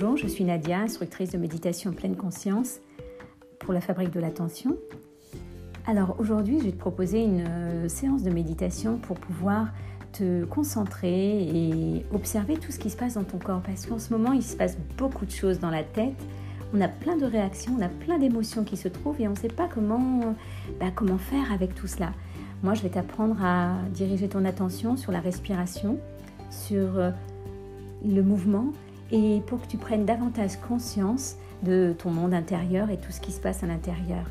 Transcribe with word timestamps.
Bonjour, 0.00 0.16
je 0.16 0.28
suis 0.28 0.44
Nadia, 0.44 0.78
instructrice 0.78 1.30
de 1.32 1.38
méditation 1.38 1.90
pleine 1.90 2.14
conscience 2.14 2.78
pour 3.58 3.74
la 3.74 3.80
fabrique 3.80 4.12
de 4.12 4.20
l'attention. 4.20 4.76
Alors 5.88 6.14
aujourd'hui, 6.20 6.60
je 6.60 6.66
vais 6.66 6.70
te 6.70 6.78
proposer 6.78 7.24
une 7.24 7.44
euh, 7.48 7.88
séance 7.88 8.22
de 8.22 8.30
méditation 8.30 8.98
pour 8.98 9.18
pouvoir 9.18 9.70
te 10.12 10.44
concentrer 10.44 11.42
et 11.42 12.06
observer 12.14 12.58
tout 12.58 12.70
ce 12.70 12.78
qui 12.78 12.90
se 12.90 12.96
passe 12.96 13.14
dans 13.14 13.24
ton 13.24 13.38
corps 13.38 13.60
parce 13.60 13.86
qu'en 13.86 13.98
ce 13.98 14.12
moment, 14.12 14.30
il 14.30 14.44
se 14.44 14.56
passe 14.56 14.78
beaucoup 14.96 15.26
de 15.26 15.32
choses 15.32 15.58
dans 15.58 15.70
la 15.70 15.82
tête. 15.82 16.14
On 16.72 16.80
a 16.80 16.86
plein 16.86 17.16
de 17.16 17.24
réactions, 17.24 17.74
on 17.76 17.82
a 17.82 17.88
plein 17.88 18.18
d'émotions 18.18 18.62
qui 18.62 18.76
se 18.76 18.86
trouvent 18.86 19.20
et 19.20 19.26
on 19.26 19.32
ne 19.32 19.36
sait 19.36 19.48
pas 19.48 19.66
comment, 19.66 20.36
bah, 20.78 20.92
comment 20.94 21.18
faire 21.18 21.50
avec 21.50 21.74
tout 21.74 21.88
cela. 21.88 22.12
Moi, 22.62 22.74
je 22.74 22.82
vais 22.82 22.90
t'apprendre 22.90 23.44
à 23.44 23.74
diriger 23.92 24.28
ton 24.28 24.44
attention 24.44 24.96
sur 24.96 25.10
la 25.10 25.18
respiration, 25.18 25.98
sur 26.50 27.00
euh, 27.00 27.10
le 28.06 28.22
mouvement 28.22 28.72
et 29.10 29.40
pour 29.46 29.60
que 29.60 29.66
tu 29.66 29.76
prennes 29.76 30.04
davantage 30.04 30.56
conscience 30.56 31.36
de 31.62 31.94
ton 31.98 32.10
monde 32.10 32.34
intérieur 32.34 32.90
et 32.90 32.98
tout 32.98 33.12
ce 33.12 33.20
qui 33.20 33.32
se 33.32 33.40
passe 33.40 33.62
à 33.62 33.66
l'intérieur. 33.66 34.24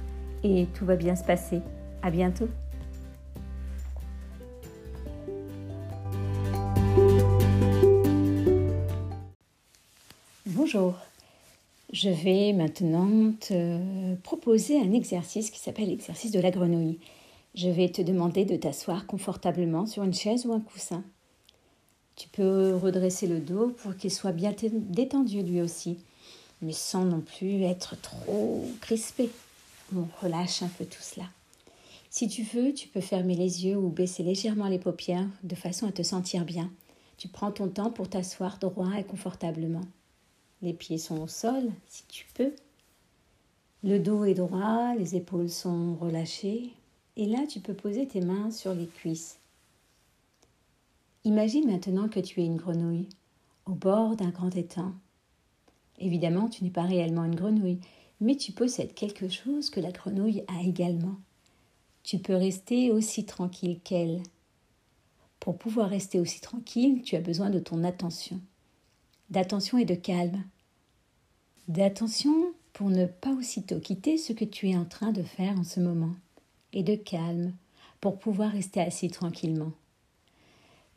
Et 0.44 0.68
tout 0.74 0.86
va 0.86 0.96
bien 0.96 1.16
se 1.16 1.24
passer. 1.24 1.62
À 2.02 2.12
bientôt. 2.12 2.48
Bonjour. 10.46 10.96
Je 11.94 12.10
vais 12.10 12.54
maintenant 12.54 13.32
te 13.40 14.16
proposer 14.18 14.80
un 14.80 14.92
exercice 14.92 15.50
qui 15.50 15.60
s'appelle 15.60 15.88
l'exercice 15.88 16.32
de 16.32 16.40
la 16.40 16.52
grenouille. 16.52 17.00
Je 17.56 17.70
vais 17.70 17.90
te 17.90 18.02
demander 18.02 18.46
de 18.46 18.56
t'asseoir 18.56 19.08
confortablement 19.08 19.86
sur 19.86 20.04
une 20.04 20.14
chaise 20.14 20.46
ou 20.46 20.54
un 20.54 20.60
coussin. 20.60 21.04
Tu 22.18 22.28
peux 22.30 22.76
redresser 22.76 23.28
le 23.28 23.40
dos 23.40 23.70
pour 23.78 23.96
qu'il 23.96 24.12
soit 24.12 24.32
bien 24.32 24.54
détendu 24.72 25.44
lui 25.44 25.62
aussi, 25.62 26.00
mais 26.64 26.74
sans 26.74 27.06
non 27.06 27.22
plus 27.22 27.62
être 27.62 27.96
trop 28.02 28.66
crispé. 28.82 29.30
On 29.96 30.08
relâche 30.22 30.64
un 30.64 30.68
peu 30.68 30.84
tout 30.84 31.02
cela. 31.02 31.28
Si 32.10 32.28
tu 32.28 32.42
veux, 32.42 32.74
tu 32.74 32.88
peux 32.88 33.02
fermer 33.02 33.36
les 33.36 33.68
yeux 33.68 33.78
ou 33.78 33.90
baisser 33.90 34.24
légèrement 34.24 34.68
les 34.68 34.80
paupières 34.80 35.28
de 35.44 35.54
façon 35.54 35.88
à 35.88 35.92
te 35.92 36.02
sentir 36.02 36.44
bien. 36.44 36.72
Tu 37.18 37.28
prends 37.28 37.52
ton 37.52 37.68
temps 37.68 37.92
pour 37.92 38.10
t'asseoir 38.10 38.58
droit 38.58 38.98
et 38.98 39.04
confortablement. 39.04 39.86
Les 40.64 40.74
pieds 40.74 40.98
sont 40.98 41.22
au 41.22 41.28
sol, 41.28 41.72
si 41.88 42.04
tu 42.08 42.26
peux. 42.34 42.52
Le 43.84 44.00
dos 44.00 44.26
est 44.26 44.34
droit, 44.34 44.96
les 44.96 45.16
épaules 45.16 45.52
sont 45.52 45.96
relâchées. 46.02 46.74
Et 47.16 47.28
là, 47.28 47.46
tu 47.48 47.60
peux 47.60 47.76
poser 47.76 48.08
tes 48.08 48.22
mains 48.22 48.50
sur 48.50 48.74
les 48.74 48.88
cuisses. 48.88 49.38
Imagine 51.28 51.70
maintenant 51.70 52.08
que 52.08 52.22
tu 52.22 52.40
es 52.40 52.46
une 52.46 52.56
grenouille 52.56 53.10
au 53.66 53.74
bord 53.74 54.16
d'un 54.16 54.30
grand 54.30 54.56
étang. 54.56 54.94
Évidemment, 56.00 56.48
tu 56.48 56.64
n'es 56.64 56.70
pas 56.70 56.84
réellement 56.84 57.26
une 57.26 57.36
grenouille, 57.36 57.82
mais 58.22 58.38
tu 58.38 58.54
possèdes 58.54 58.94
quelque 58.94 59.28
chose 59.28 59.70
que 59.70 59.82
la 59.82 59.92
grenouille 59.92 60.46
a 60.48 60.64
également. 60.64 61.18
Tu 62.04 62.20
peux 62.20 62.34
rester 62.34 62.92
aussi 62.94 63.26
tranquille 63.26 63.82
qu'elle. 63.84 64.24
Pour 65.42 65.58
pouvoir 65.58 65.90
rester 65.90 66.18
aussi 66.22 66.40
tranquille, 66.40 67.02
tu 67.02 67.18
as 67.18 67.22
besoin 67.22 67.50
de 67.50 67.60
ton 67.60 67.84
attention. 67.84 68.40
D'attention 69.30 69.78
et 69.78 69.84
de 69.86 69.96
calme. 69.96 70.46
D'attention 71.68 72.54
pour 72.72 72.90
ne 72.90 73.06
pas 73.06 73.34
aussitôt 73.34 73.82
quitter 73.82 74.18
ce 74.18 74.32
que 74.32 74.46
tu 74.46 74.70
es 74.70 74.78
en 74.78 74.86
train 74.86 75.12
de 75.12 75.24
faire 75.24 75.60
en 75.60 75.66
ce 75.66 75.82
moment. 75.82 76.16
Et 76.72 76.84
de 76.84 76.96
calme 76.96 77.52
pour 78.00 78.18
pouvoir 78.18 78.54
rester 78.54 78.80
assis 78.80 79.10
tranquillement. 79.10 79.74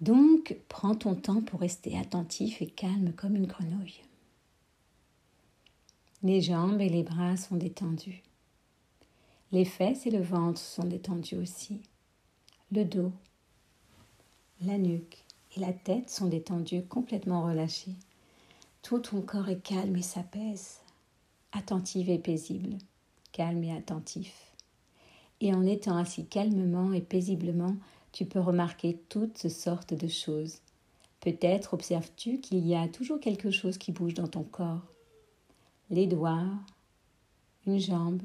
Donc, 0.01 0.57
prends 0.69 0.95
ton 0.95 1.15
temps 1.15 1.43
pour 1.43 1.61
rester 1.61 1.99
attentif 1.99 2.63
et 2.63 2.67
calme 2.67 3.13
comme 3.13 3.37
une 3.37 3.47
grenouille. 3.47 4.01
Les 6.23 6.41
jambes 6.41 6.81
et 6.81 6.89
les 6.89 7.03
bras 7.03 7.37
sont 7.37 7.57
détendus. 7.57 8.23
Les 9.53 9.65
fesses 9.65 10.07
et 10.07 10.11
le 10.11 10.23
ventre 10.23 10.59
sont 10.59 10.85
détendus 10.85 11.37
aussi. 11.37 11.81
Le 12.73 12.85
dos, 12.85 13.13
la 14.63 14.79
nuque 14.79 15.25
et 15.57 15.61
la 15.61 15.73
tête 15.73 16.09
sont 16.09 16.29
détendus, 16.29 16.83
complètement 16.83 17.45
relâchés. 17.45 17.97
Tout 18.83 19.01
ton 19.01 19.21
corps 19.21 19.49
est 19.49 19.63
calme 19.63 19.97
et 19.97 20.03
s'apaise, 20.03 20.81
attentif 21.53 22.09
et 22.09 22.19
paisible, 22.19 22.79
calme 23.33 23.65
et 23.65 23.77
attentif. 23.77 24.53
Et 25.41 25.55
en 25.55 25.67
étant 25.67 25.97
assis 25.97 26.27
calmement 26.27 26.93
et 26.93 27.01
paisiblement, 27.01 27.77
tu 28.13 28.27
peux 28.27 28.41
remarquer 28.41 29.01
toutes 29.09 29.49
sortes 29.49 29.95
de 29.95 30.09
choses. 30.09 30.59
Peut-être 31.21 31.75
observes-tu 31.75 32.41
qu'il 32.41 32.67
y 32.67 32.75
a 32.75 32.89
toujours 32.89 33.21
quelque 33.21 33.51
chose 33.51 33.79
qui 33.79 33.93
bouge 33.93 34.15
dans 34.15 34.29
ton 34.29 34.43
corps. 34.43 34.87
Les 35.91 36.07
doigts, 36.07 36.49
une 37.67 37.79
jambe, 37.79 38.23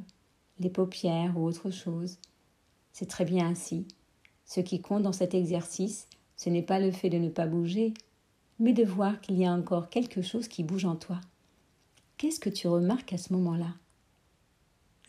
les 0.59 0.69
paupières 0.69 1.37
ou 1.37 1.45
autre 1.45 1.71
chose. 1.71 2.17
C'est 2.93 3.09
très 3.09 3.25
bien 3.25 3.47
ainsi. 3.49 3.85
Ce 4.45 4.59
qui 4.59 4.81
compte 4.81 5.03
dans 5.03 5.11
cet 5.11 5.33
exercice, 5.33 6.07
ce 6.37 6.49
n'est 6.49 6.61
pas 6.61 6.79
le 6.79 6.91
fait 6.91 7.09
de 7.09 7.17
ne 7.17 7.29
pas 7.29 7.47
bouger, 7.47 7.93
mais 8.59 8.73
de 8.73 8.83
voir 8.83 9.19
qu'il 9.21 9.37
y 9.37 9.45
a 9.45 9.51
encore 9.51 9.89
quelque 9.89 10.21
chose 10.21 10.47
qui 10.47 10.63
bouge 10.63 10.85
en 10.85 10.95
toi. 10.95 11.19
Qu'est-ce 12.17 12.39
que 12.39 12.49
tu 12.49 12.67
remarques 12.67 13.11
à 13.11 13.17
ce 13.17 13.33
moment-là? 13.33 13.73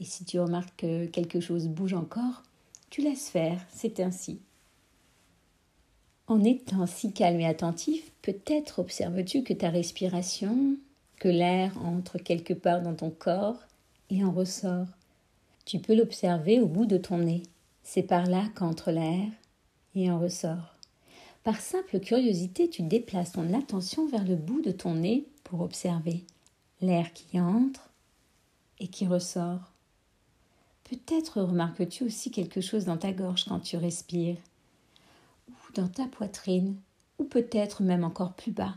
Et 0.00 0.04
si 0.04 0.24
tu 0.24 0.40
remarques 0.40 0.76
que 0.76 1.06
quelque 1.06 1.40
chose 1.40 1.68
bouge 1.68 1.94
encore, 1.94 2.42
tu 2.90 3.02
laisses 3.02 3.28
faire, 3.28 3.64
c'est 3.70 4.00
ainsi. 4.00 4.40
En 6.28 6.42
étant 6.42 6.86
si 6.86 7.12
calme 7.12 7.40
et 7.40 7.46
attentif, 7.46 8.10
peut-être 8.22 8.80
observes-tu 8.80 9.44
que 9.44 9.52
ta 9.52 9.70
respiration, 9.70 10.76
que 11.20 11.28
l'air 11.28 11.72
entre 11.84 12.18
quelque 12.18 12.52
part 12.52 12.82
dans 12.82 12.94
ton 12.94 13.10
corps 13.10 13.60
et 14.10 14.24
en 14.24 14.32
ressort. 14.32 14.88
Tu 15.64 15.78
peux 15.78 15.94
l'observer 15.94 16.60
au 16.60 16.66
bout 16.66 16.86
de 16.86 16.98
ton 16.98 17.18
nez. 17.18 17.42
C'est 17.84 18.02
par 18.02 18.26
là 18.26 18.44
qu'entre 18.56 18.90
l'air 18.90 19.28
et 19.94 20.10
en 20.10 20.18
ressort. 20.18 20.74
Par 21.44 21.60
simple 21.60 22.00
curiosité, 22.00 22.68
tu 22.68 22.82
déplaces 22.82 23.32
ton 23.32 23.54
attention 23.54 24.08
vers 24.08 24.24
le 24.24 24.34
bout 24.34 24.62
de 24.62 24.72
ton 24.72 24.94
nez 24.94 25.24
pour 25.44 25.60
observer 25.60 26.24
l'air 26.80 27.12
qui 27.12 27.38
entre 27.40 27.88
et 28.80 28.88
qui 28.88 29.06
ressort. 29.06 29.72
Peut-être 30.90 31.40
remarques-tu 31.40 32.02
aussi 32.02 32.32
quelque 32.32 32.60
chose 32.60 32.84
dans 32.84 32.96
ta 32.96 33.12
gorge 33.12 33.44
quand 33.44 33.60
tu 33.60 33.76
respires 33.76 34.38
dans 35.76 35.88
ta 35.88 36.06
poitrine, 36.06 36.76
ou 37.18 37.24
peut-être 37.24 37.82
même 37.82 38.04
encore 38.04 38.32
plus 38.32 38.52
bas, 38.52 38.74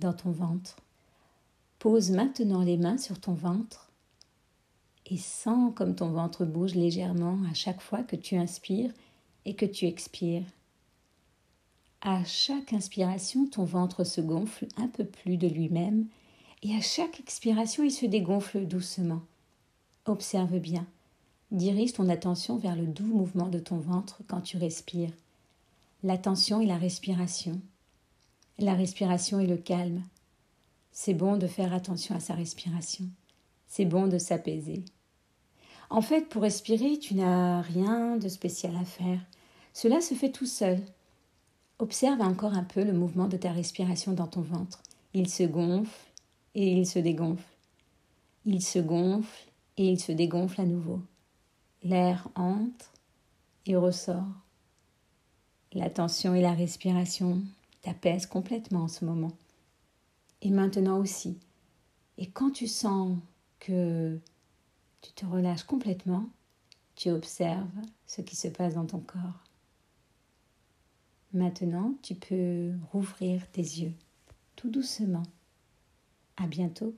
dans 0.00 0.12
ton 0.12 0.32
ventre. 0.32 0.76
Pose 1.78 2.10
maintenant 2.10 2.62
les 2.62 2.76
mains 2.76 2.98
sur 2.98 3.20
ton 3.20 3.34
ventre 3.34 3.90
et 5.06 5.18
sens 5.18 5.72
comme 5.76 5.94
ton 5.94 6.10
ventre 6.10 6.44
bouge 6.44 6.74
légèrement 6.74 7.38
à 7.48 7.54
chaque 7.54 7.80
fois 7.80 8.02
que 8.02 8.16
tu 8.16 8.36
inspires 8.36 8.90
et 9.44 9.54
que 9.54 9.66
tu 9.66 9.86
expires. 9.86 10.46
À 12.00 12.24
chaque 12.24 12.72
inspiration, 12.72 13.46
ton 13.46 13.64
ventre 13.64 14.04
se 14.04 14.20
gonfle 14.20 14.66
un 14.76 14.88
peu 14.88 15.04
plus 15.04 15.36
de 15.36 15.46
lui-même 15.46 16.06
et 16.62 16.74
à 16.74 16.80
chaque 16.80 17.20
expiration, 17.20 17.84
il 17.84 17.92
se 17.92 18.06
dégonfle 18.06 18.66
doucement. 18.66 19.22
Observe 20.06 20.58
bien. 20.58 20.86
Dirige 21.52 21.92
ton 21.92 22.08
attention 22.08 22.56
vers 22.56 22.74
le 22.74 22.86
doux 22.86 23.04
mouvement 23.04 23.48
de 23.48 23.60
ton 23.60 23.78
ventre 23.78 24.22
quand 24.26 24.40
tu 24.40 24.56
respires 24.56 25.12
l'attention 26.02 26.60
et 26.60 26.66
la 26.66 26.76
respiration. 26.76 27.60
La 28.58 28.74
respiration 28.74 29.40
et 29.40 29.46
le 29.46 29.56
calme. 29.56 30.02
C'est 30.92 31.14
bon 31.14 31.36
de 31.36 31.46
faire 31.46 31.74
attention 31.74 32.14
à 32.14 32.20
sa 32.20 32.34
respiration. 32.34 33.06
C'est 33.68 33.84
bon 33.84 34.06
de 34.06 34.18
s'apaiser. 34.18 34.84
En 35.90 36.00
fait, 36.00 36.28
pour 36.28 36.42
respirer, 36.42 36.98
tu 36.98 37.14
n'as 37.14 37.60
rien 37.60 38.16
de 38.16 38.28
spécial 38.28 38.74
à 38.76 38.84
faire. 38.84 39.20
Cela 39.72 40.00
se 40.00 40.14
fait 40.14 40.32
tout 40.32 40.46
seul. 40.46 40.80
Observe 41.78 42.22
encore 42.22 42.54
un 42.54 42.64
peu 42.64 42.82
le 42.82 42.92
mouvement 42.92 43.28
de 43.28 43.36
ta 43.36 43.52
respiration 43.52 44.12
dans 44.12 44.26
ton 44.26 44.40
ventre. 44.40 44.82
Il 45.12 45.28
se 45.28 45.42
gonfle 45.42 46.10
et 46.54 46.72
il 46.72 46.86
se 46.86 46.98
dégonfle. 46.98 47.44
Il 48.46 48.62
se 48.62 48.78
gonfle 48.78 49.50
et 49.76 49.88
il 49.88 50.00
se 50.00 50.12
dégonfle 50.12 50.60
à 50.60 50.64
nouveau. 50.64 51.00
L'air 51.82 52.28
entre 52.34 52.92
et 53.66 53.76
ressort. 53.76 54.45
L'attention 55.76 56.34
et 56.34 56.40
la 56.40 56.54
respiration 56.54 57.42
t'apaisent 57.82 58.24
complètement 58.24 58.84
en 58.84 58.88
ce 58.88 59.04
moment. 59.04 59.32
Et 60.40 60.48
maintenant 60.48 60.98
aussi. 60.98 61.38
Et 62.16 62.30
quand 62.30 62.50
tu 62.50 62.66
sens 62.66 63.18
que 63.60 64.18
tu 65.02 65.12
te 65.12 65.26
relâches 65.26 65.64
complètement, 65.64 66.30
tu 66.94 67.10
observes 67.10 67.68
ce 68.06 68.22
qui 68.22 68.36
se 68.36 68.48
passe 68.48 68.72
dans 68.72 68.86
ton 68.86 69.00
corps. 69.00 69.44
Maintenant, 71.34 71.92
tu 72.02 72.14
peux 72.14 72.72
rouvrir 72.90 73.46
tes 73.50 73.60
yeux 73.60 73.92
tout 74.56 74.70
doucement. 74.70 75.24
À 76.38 76.46
bientôt. 76.46 76.94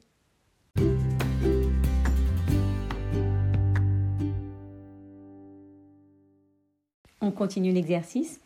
On 7.21 7.33
continue 7.33 7.73
l'exercice 7.73 8.41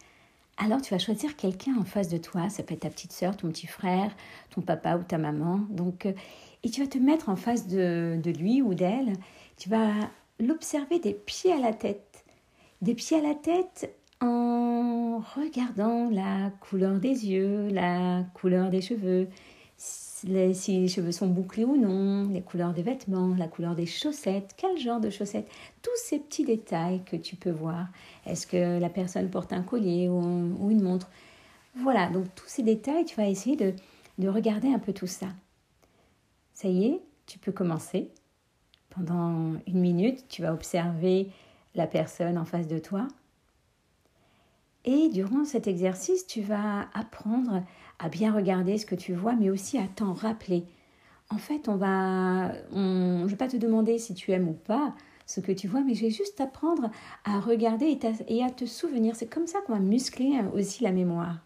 alors 0.58 0.80
tu 0.80 0.92
vas 0.92 0.98
choisir 0.98 1.36
quelqu'un 1.36 1.76
en 1.78 1.84
face 1.84 2.08
de 2.08 2.18
toi, 2.18 2.48
ça 2.48 2.62
peut 2.62 2.74
être 2.74 2.80
ta 2.80 2.90
petite 2.90 3.12
sœur, 3.12 3.36
ton 3.36 3.48
petit 3.48 3.66
frère, 3.66 4.14
ton 4.50 4.60
papa 4.60 4.96
ou 4.96 5.02
ta 5.02 5.18
maman. 5.18 5.60
Donc, 5.70 6.06
euh, 6.06 6.12
et 6.62 6.70
tu 6.70 6.80
vas 6.80 6.86
te 6.86 6.98
mettre 6.98 7.28
en 7.28 7.36
face 7.36 7.66
de, 7.66 8.18
de 8.22 8.30
lui 8.30 8.62
ou 8.62 8.74
d'elle. 8.74 9.14
Tu 9.56 9.68
vas 9.68 9.92
l'observer 10.38 10.98
des 10.98 11.14
pieds 11.14 11.52
à 11.52 11.58
la 11.58 11.72
tête. 11.72 12.24
Des 12.80 12.94
pieds 12.94 13.18
à 13.18 13.22
la 13.22 13.34
tête 13.34 13.94
en 14.20 15.20
regardant 15.36 16.08
la 16.10 16.50
couleur 16.60 17.00
des 17.00 17.28
yeux, 17.28 17.68
la 17.68 18.24
couleur 18.34 18.70
des 18.70 18.80
cheveux, 18.80 19.28
si 20.22 20.78
les 20.78 20.88
cheveux 20.88 21.12
sont 21.12 21.26
bouclés 21.26 21.64
ou 21.64 21.76
non, 21.76 22.28
les 22.28 22.42
couleurs 22.42 22.72
des 22.72 22.82
vêtements, 22.82 23.34
la 23.36 23.48
couleur 23.48 23.74
des 23.74 23.86
chaussettes, 23.86 24.54
quel 24.56 24.78
genre 24.78 25.00
de 25.00 25.10
chaussettes, 25.10 25.48
tous 25.82 25.90
ces 25.96 26.18
petits 26.18 26.44
détails 26.44 27.02
que 27.04 27.16
tu 27.16 27.36
peux 27.36 27.50
voir. 27.50 27.88
Est-ce 28.26 28.46
que 28.46 28.78
la 28.78 28.88
personne 28.88 29.30
porte 29.30 29.52
un 29.52 29.62
collier 29.62 30.08
ou, 30.08 30.70
une 30.70 30.82
montre 30.82 31.10
Voilà, 31.76 32.08
donc 32.08 32.26
tous 32.34 32.46
ces 32.46 32.62
détails, 32.62 33.04
tu 33.04 33.16
vas 33.16 33.28
essayer 33.28 33.56
de, 33.56 33.74
de 34.18 34.28
regarder 34.28 34.72
un 34.72 34.78
peu 34.78 34.92
tout 34.92 35.08
ça. 35.08 35.28
Ça 36.54 36.68
y 36.68 36.86
est, 36.86 37.00
tu 37.26 37.38
peux 37.38 37.52
commencer. 37.52 38.10
Pendant 38.90 39.54
une 39.66 39.80
minute, 39.80 40.28
tu 40.28 40.42
vas 40.42 40.52
observer 40.52 41.30
la 41.74 41.86
personne 41.86 42.38
en 42.38 42.44
face 42.44 42.68
de 42.68 42.78
toi. 42.78 43.08
Et 44.84 45.08
durant 45.08 45.44
cet 45.44 45.66
exercice, 45.66 46.26
tu 46.26 46.42
vas 46.42 46.88
apprendre 46.92 47.62
à 48.02 48.08
bien 48.08 48.32
regarder 48.32 48.78
ce 48.78 48.86
que 48.86 48.96
tu 48.96 49.14
vois, 49.14 49.34
mais 49.34 49.48
aussi 49.48 49.78
à 49.78 49.86
t'en 49.94 50.12
rappeler. 50.12 50.64
En 51.30 51.38
fait, 51.38 51.68
on 51.68 51.76
va, 51.76 52.52
je 52.72 52.78
ne 52.78 53.26
vais 53.26 53.36
pas 53.36 53.48
te 53.48 53.56
demander 53.56 53.98
si 53.98 54.12
tu 54.14 54.32
aimes 54.32 54.48
ou 54.48 54.54
pas 54.54 54.92
ce 55.26 55.40
que 55.40 55.52
tu 55.52 55.68
vois, 55.68 55.82
mais 55.82 55.94
je 55.94 56.02
vais 56.02 56.10
juste 56.10 56.40
apprendre 56.40 56.90
à 57.24 57.38
regarder 57.38 57.96
et, 58.28 58.42
à 58.42 58.50
te 58.50 58.66
souvenir. 58.66 59.14
C'est 59.14 59.32
comme 59.32 59.46
ça 59.46 59.60
qu'on 59.60 59.74
va 59.74 59.78
muscler 59.78 60.36
hein, 60.36 60.50
aussi 60.52 60.82
la 60.82 60.90
mémoire. 60.90 61.38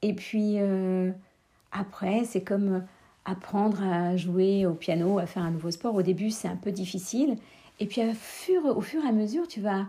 Et 0.00 0.14
puis 0.14 0.54
euh, 0.58 1.12
après, 1.72 2.24
c'est 2.24 2.42
comme 2.42 2.82
apprendre 3.26 3.82
à 3.82 4.16
jouer 4.16 4.64
au 4.64 4.72
piano, 4.72 5.18
à 5.18 5.26
faire 5.26 5.42
un 5.42 5.50
nouveau 5.50 5.70
sport. 5.70 5.94
Au 5.94 6.02
début, 6.02 6.30
c'est 6.30 6.48
un 6.48 6.56
peu 6.56 6.72
difficile. 6.72 7.36
Et 7.80 7.86
puis 7.86 8.02
au 8.02 8.14
fur, 8.14 8.64
au 8.64 8.80
fur 8.80 9.04
et 9.04 9.08
à 9.08 9.12
mesure, 9.12 9.46
tu 9.46 9.60
vas 9.60 9.86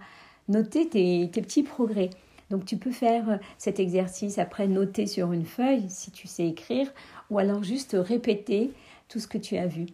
noter 0.49 0.89
tes 0.89 1.27
petits 1.27 1.63
progrès. 1.63 2.09
Donc 2.49 2.65
tu 2.65 2.77
peux 2.77 2.91
faire 2.91 3.29
euh, 3.29 3.37
cet 3.57 3.79
exercice 3.79 4.37
après 4.37 4.67
noter 4.67 5.07
sur 5.07 5.31
une 5.31 5.45
feuille 5.45 5.89
si 5.89 6.11
tu 6.11 6.27
sais 6.27 6.47
écrire 6.47 6.91
ou 7.29 7.39
alors 7.39 7.63
juste 7.63 7.95
répéter 7.99 8.71
tout 9.07 9.19
ce 9.19 9.27
que 9.27 9.37
tu 9.37 9.57
as 9.57 9.67
vu. 9.67 9.87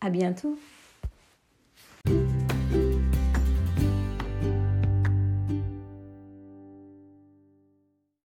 À 0.00 0.10
bientôt. 0.10 0.58